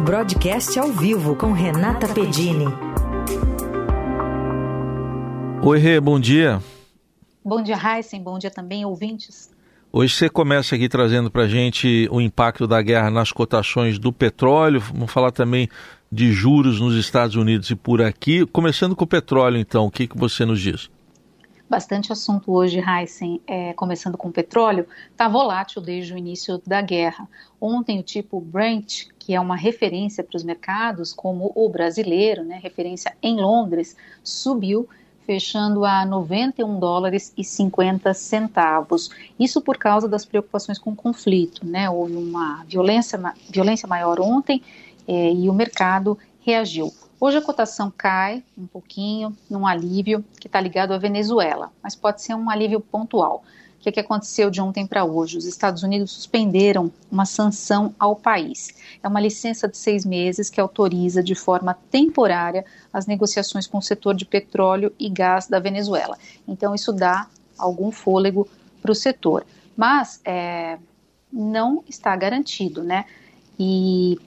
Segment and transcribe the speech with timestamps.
[0.00, 2.66] Broadcast ao vivo com Renata Pedini.
[5.60, 6.62] Oi, Rê, bom dia.
[7.44, 8.22] Bom dia, Heisen.
[8.22, 9.50] Bom dia também, ouvintes.
[9.92, 14.12] Hoje você começa aqui trazendo para a gente o impacto da guerra nas cotações do
[14.12, 14.80] petróleo.
[14.80, 15.68] Vamos falar também
[16.12, 18.46] de juros nos Estados Unidos e por aqui.
[18.46, 20.88] Começando com o petróleo, então, o que, que você nos diz?
[21.68, 23.42] Bastante assunto hoje, Heisen.
[23.46, 27.28] É, começando com o petróleo, está volátil desde o início da guerra.
[27.60, 32.58] Ontem, o tipo Brent, que é uma referência para os mercados, como o brasileiro, né,
[32.62, 34.88] referência em Londres, subiu
[35.26, 39.10] fechando a 91 dólares e 50 centavos.
[39.38, 41.90] Isso por causa das preocupações com o conflito, né?
[41.90, 44.62] Houve uma violência, violência maior ontem
[45.06, 46.90] eh, e o mercado reagiu.
[47.20, 52.22] Hoje a cotação cai um pouquinho, num alívio que está ligado à Venezuela, mas pode
[52.22, 53.44] ser um alívio pontual.
[53.78, 55.38] O que, que aconteceu de ontem para hoje?
[55.38, 58.70] Os Estados Unidos suspenderam uma sanção ao país.
[59.00, 63.82] É uma licença de seis meses que autoriza de forma temporária as negociações com o
[63.82, 66.18] setor de petróleo e gás da Venezuela.
[66.46, 68.48] Então, isso dá algum fôlego
[68.82, 69.46] para o setor.
[69.76, 70.76] Mas é,
[71.32, 73.04] não está garantido, né?
[73.60, 74.18] E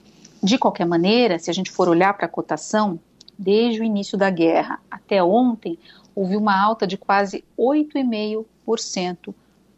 [0.42, 2.98] de qualquer maneira, se a gente for olhar para a cotação,
[3.38, 5.78] desde o início da guerra até ontem,
[6.14, 9.34] houve uma alta de quase 8,5%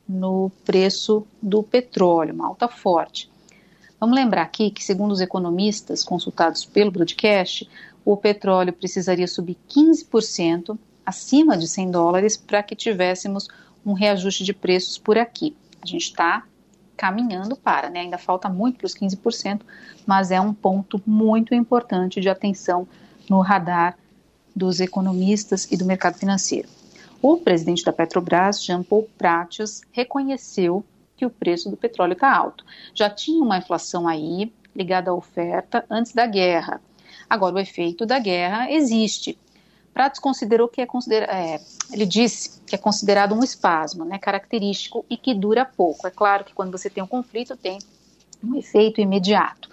[0.08, 3.30] no preço do petróleo, uma alta forte.
[3.98, 7.68] Vamos lembrar aqui que, segundo os economistas consultados pelo broadcast,
[8.04, 13.48] o petróleo precisaria subir 15% acima de 100 dólares para que tivéssemos
[13.84, 15.56] um reajuste de preços por aqui.
[15.82, 16.44] A gente está
[16.96, 18.00] caminhando para, né?
[18.00, 19.62] Ainda falta muito para os 15%,
[20.06, 22.86] mas é um ponto muito importante de atenção
[23.28, 23.96] no radar
[24.54, 26.68] dos economistas e do mercado financeiro.
[27.26, 30.84] O presidente da Petrobras, Jean Paul Pratius, reconheceu
[31.16, 32.66] que o preço do petróleo está alto.
[32.94, 36.82] Já tinha uma inflação aí ligada à oferta antes da guerra.
[37.26, 39.38] Agora, o efeito da guerra existe.
[39.94, 45.02] Pratos considerou que é, considera é, ele disse que é considerado um espasmo, né, característico
[45.08, 46.06] e que dura pouco.
[46.06, 47.78] É claro que quando você tem um conflito tem
[48.42, 49.70] um efeito imediato.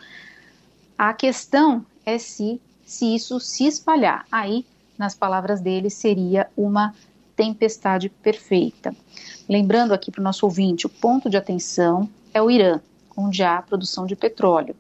[0.97, 4.25] A questão é se se isso se espalhar.
[4.31, 4.66] Aí,
[4.97, 6.94] nas palavras dele, seria uma
[7.41, 8.96] tempestade perfeita.
[9.50, 12.79] Lembrando aqui para o nosso ouvinte, o ponto de atenção é o Irã,
[13.18, 14.75] onde há produção de petróleo,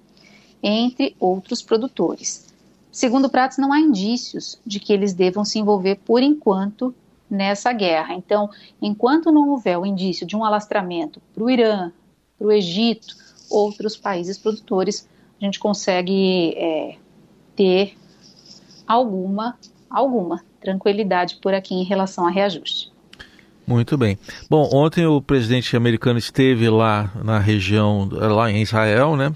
[0.61, 2.53] entre outros produtores.
[2.91, 6.93] Segundo Pratos, não há indícios de que eles devam se envolver por enquanto
[7.27, 8.13] nessa guerra.
[8.13, 8.47] Então,
[8.79, 11.91] enquanto não houver o indício de um alastramento para o Irã,
[12.37, 13.15] para o Egito,
[13.49, 15.09] outros países produtores,
[15.41, 16.95] a gente consegue é,
[17.55, 17.97] ter
[18.85, 19.57] alguma,
[19.89, 22.91] alguma tranquilidade por aqui em relação a reajuste.
[23.67, 24.17] Muito bem.
[24.49, 29.33] Bom, ontem o presidente americano esteve lá na região, lá em Israel, né?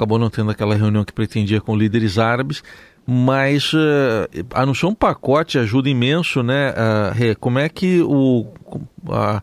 [0.00, 2.62] acabou não tendo aquela reunião que pretendia com líderes árabes,
[3.06, 6.70] mas uh, anunciou um pacote de ajuda imenso, né?
[6.70, 8.46] Uh, como é que o
[9.04, 9.42] uh,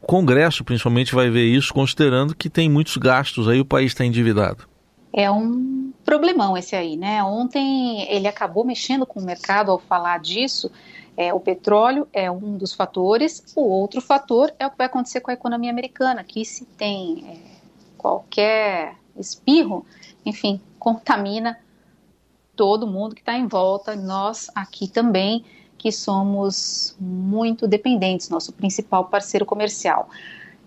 [0.00, 4.64] Congresso, principalmente, vai ver isso, considerando que tem muitos gastos aí, o país está endividado?
[5.12, 5.77] É um
[6.08, 7.22] problemão esse aí, né?
[7.22, 10.72] Ontem ele acabou mexendo com o mercado ao falar disso.
[11.14, 15.20] É, o petróleo é um dos fatores, o outro fator é o que vai acontecer
[15.20, 17.36] com a economia americana, que se tem é,
[17.98, 19.84] qualquer espirro,
[20.24, 21.58] enfim, contamina
[22.56, 25.44] todo mundo que está em volta, nós aqui também,
[25.76, 30.08] que somos muito dependentes, nosso principal parceiro comercial.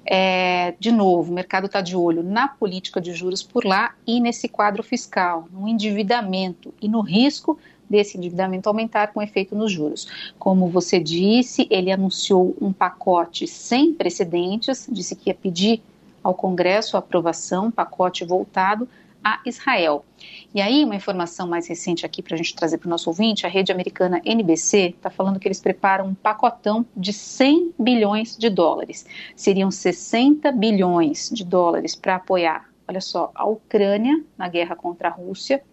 [0.06, 4.20] É, de novo, o mercado está de olho na política de juros por lá e
[4.20, 7.58] nesse quadro fiscal, no endividamento e no risco
[7.90, 10.08] desse endividamento aumentar com efeito nos juros.
[10.40, 15.82] Como você disse, ele anunciou um pacote sem precedentes, disse que ia pedir
[16.24, 18.88] ao Congresso a aprovação, pacote voltado
[19.24, 20.06] a Israel.
[20.54, 23.46] E aí, uma informação mais recente aqui para a gente trazer para o nosso ouvinte:
[23.46, 28.50] a rede americana NBC está falando que eles preparam um pacotão de 100 bilhões de
[28.50, 29.06] dólares.
[29.36, 35.12] Seriam 60 bilhões de dólares para apoiar, olha só, a Ucrânia na guerra contra a
[35.12, 35.64] Rússia,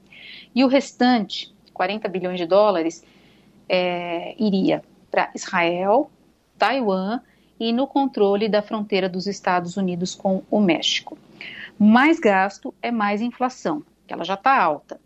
[0.54, 3.04] e o restante, 40 bilhões de dólares,
[3.68, 6.10] é, iria para Israel,
[6.56, 7.20] Taiwan
[7.58, 11.18] e no controle da fronteira dos Estados Unidos com o México.
[11.78, 15.00] Mais gasto é mais inflação, que ela já está alta,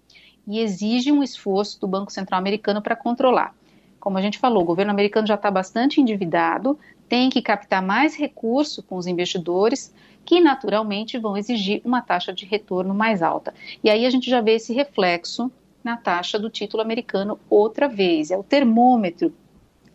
[0.46, 3.54] e exige um esforço do Banco Central americano para controlar.
[4.00, 6.78] Como a gente falou, o governo americano já está bastante endividado,
[7.08, 12.46] tem que captar mais recurso com os investidores, que naturalmente vão exigir uma taxa de
[12.46, 13.52] retorno mais alta.
[13.84, 15.52] E aí a gente já vê esse reflexo
[15.84, 18.30] na taxa do título americano outra vez.
[18.30, 19.32] É o termômetro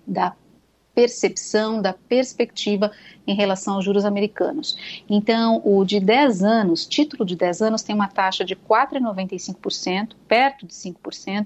[0.05, 0.35] da
[0.97, 2.91] percepção, da perspectiva
[3.27, 4.75] em relação aos juros americanos.
[5.07, 10.65] Então, o de 10 anos, título de 10 anos, tem uma taxa de 4,95%, perto
[10.65, 11.45] de 5%,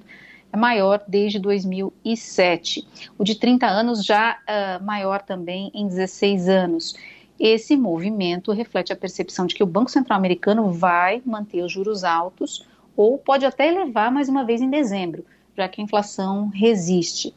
[0.53, 2.87] é maior desde 2007.
[3.17, 6.95] O de 30 anos já uh, maior também em 16 anos.
[7.37, 12.05] Esse movimento reflete a percepção de que o Banco Central americano vai manter os juros
[12.05, 12.65] altos
[12.95, 15.25] ou pode até elevar mais uma vez em dezembro,
[15.57, 17.35] já que a inflação resiste.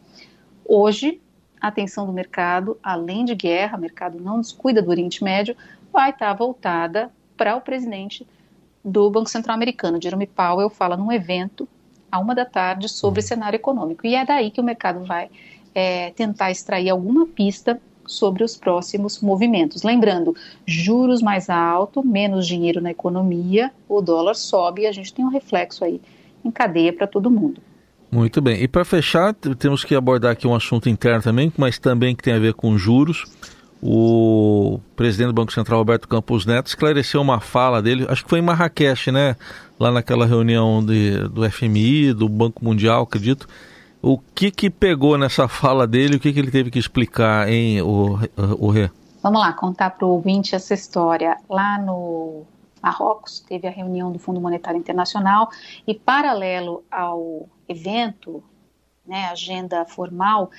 [0.64, 1.20] Hoje,
[1.64, 5.56] a atenção do mercado, além de guerra, o mercado não descuida do Oriente Médio,
[5.90, 8.26] vai estar voltada para o presidente
[8.84, 11.66] do Banco Central americano, Jerome Powell, fala num evento
[12.12, 13.26] à uma da tarde sobre uhum.
[13.26, 14.06] cenário econômico.
[14.06, 15.31] E é daí que o mercado vai
[15.75, 19.82] é, tentar extrair alguma pista sobre os próximos movimentos.
[19.82, 25.25] Lembrando, juros mais altos, menos dinheiro na economia, o dólar sobe e a gente tem
[25.25, 25.99] um reflexo aí
[26.44, 27.62] em cadeia para todo mundo.
[28.14, 28.62] Muito bem.
[28.62, 32.32] E para fechar, temos que abordar aqui um assunto interno também, mas também que tem
[32.32, 33.25] a ver com juros.
[33.82, 38.38] O presidente do Banco Central, Roberto Campos Neto, esclareceu uma fala dele, acho que foi
[38.38, 39.34] em Marrakech, né?
[39.81, 43.49] Lá naquela reunião de, do FMI, do Banco Mundial, acredito
[44.00, 46.14] o que que pegou nessa fala dele?
[46.14, 48.20] O que que ele teve que explicar, em o,
[48.61, 48.90] o Rê?
[49.25, 51.37] Vamos lá, contar para o ouvinte essa história.
[51.50, 52.44] Lá no
[52.81, 55.50] Marrocos teve a reunião do Fundo Monetário Internacional
[55.84, 58.43] e paralelo ao evento,
[59.06, 60.50] né, agenda formal,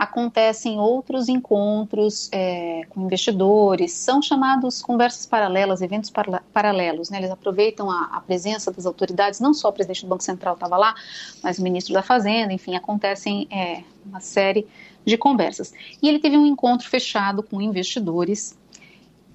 [0.00, 7.10] acontecem outros encontros é, com investidores, são chamados conversas paralelas, eventos para, paralelos.
[7.10, 7.18] Né?
[7.18, 10.78] Eles aproveitam a, a, presença das autoridades, não só o presidente do Banco Central estava
[10.78, 10.94] lá,
[11.42, 14.66] mas o ministro da Fazenda, enfim, acontecem é, uma série
[15.04, 15.74] de conversas.
[16.02, 18.58] E ele teve um encontro fechado com investidores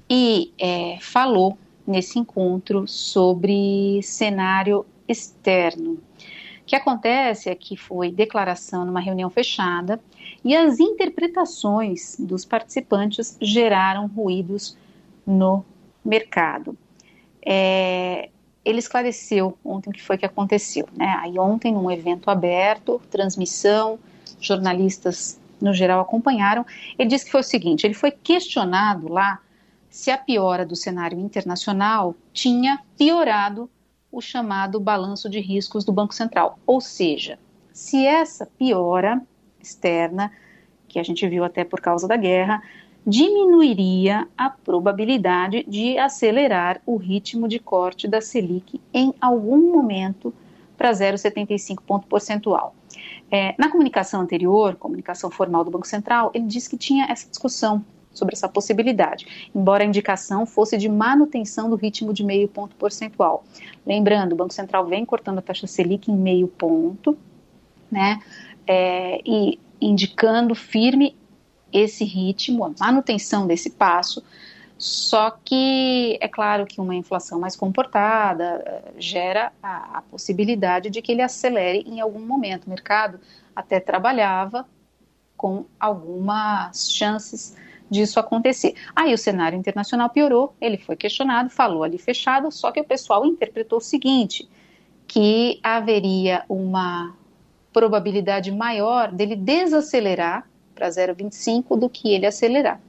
[0.09, 5.99] e é, falou nesse encontro sobre cenário externo.
[6.65, 10.01] O que acontece é que foi declaração numa reunião fechada
[10.43, 14.75] e as interpretações dos participantes geraram ruídos
[15.27, 15.63] no
[16.03, 16.75] mercado.
[17.45, 18.29] É,
[18.65, 20.89] ele esclareceu ontem o que foi que aconteceu.
[20.97, 21.15] Né?
[21.21, 23.99] Aí ontem, num evento aberto, transmissão,
[24.41, 26.65] jornalistas no geral acompanharam,
[26.97, 29.39] ele disse que foi o seguinte, ele foi questionado lá
[29.87, 33.69] se a piora do cenário internacional tinha piorado
[34.15, 36.57] o chamado balanço de riscos do Banco Central.
[36.65, 37.37] Ou seja,
[37.73, 39.21] se essa piora
[39.61, 40.31] externa,
[40.87, 42.63] que a gente viu até por causa da guerra,
[43.05, 50.33] diminuiria a probabilidade de acelerar o ritmo de corte da Selic em algum momento
[50.77, 52.73] para 0,75 ponto percentual.
[53.29, 57.83] É, na comunicação anterior, comunicação formal do Banco Central, ele disse que tinha essa discussão
[58.15, 63.43] sobre essa possibilidade, embora a indicação fosse de manutenção do ritmo de meio ponto percentual.
[63.85, 67.15] Lembrando, o Banco Central vem cortando a taxa Selic em meio ponto,
[67.91, 68.19] né?
[68.67, 71.15] é, e indicando firme
[71.71, 74.23] esse ritmo, a manutenção desse passo.
[74.77, 81.01] Só que é claro que uma inflação mais comportada eh, gera a, a, possibilidade de
[81.01, 82.65] que ele acelere em algum momento.
[82.65, 83.17] O mercado
[83.55, 84.67] até trabalhava
[85.37, 87.55] com algumas chances
[87.89, 88.73] disso acontecer.
[88.95, 93.25] Aí o cenário internacional piorou, ele foi questionado, falou ali fechado, só que o pessoal
[93.25, 94.47] interpretou o seguinte,
[95.07, 97.15] que haveria uma
[97.71, 102.81] probabilidade maior dele desacelerar para 0,25 do que ele acelerar.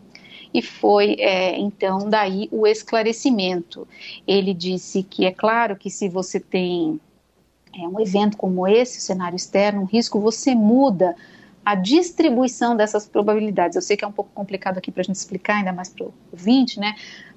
[0.53, 3.87] E foi é, então daí o esclarecimento.
[4.27, 7.01] Ele disse que é claro que se você tem
[7.75, 11.15] é, um evento como esse, cenário externo, um risco, você muda
[11.67, 13.75] a distribuição dessas probabilidades.
[13.75, 16.07] Eu sei que é um pouco complicado aqui para a gente explicar, ainda mais para
[16.07, 16.95] o ouvinte, né?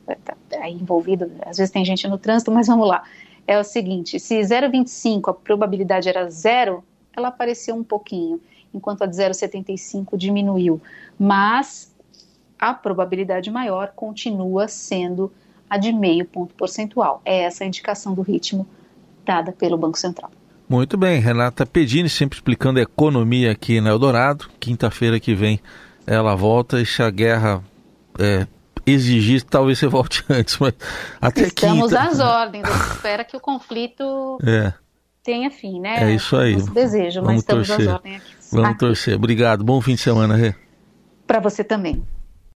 [0.08, 3.04] Está tá envolvido, às vezes tem gente no trânsito, mas vamos lá.
[3.48, 8.40] É o seguinte: se 0,25 a probabilidade era zero, ela apareceu um pouquinho,
[8.72, 10.80] enquanto a de 0,75 diminuiu.
[11.18, 11.92] Mas
[12.60, 15.34] a probabilidade maior continua sendo
[15.68, 17.20] a de meio ponto percentual.
[17.26, 18.68] É essa a indicação do ritmo
[19.26, 20.30] dada pelo Banco Central.
[20.70, 24.48] Muito bem, Renata Pedini sempre explicando a economia aqui na Eldorado.
[24.60, 25.60] Quinta-feira que vem
[26.06, 27.64] ela volta e se a guerra
[28.20, 28.46] é,
[28.86, 30.74] exigir, talvez você volte antes, mas
[31.20, 32.02] até Estamos quinta...
[32.04, 34.74] às ordens, a gente espera que o conflito é
[35.24, 36.12] tenha fim, né?
[36.12, 36.54] É isso aí.
[36.54, 37.88] Nosso desejo, Vamos mas estamos torcer.
[37.88, 38.34] às ordens aqui.
[38.52, 38.80] Vamos aqui.
[38.80, 39.16] torcer.
[39.16, 39.64] Obrigado.
[39.64, 40.56] Bom fim de semana, Rê.
[41.28, 42.04] Para você também.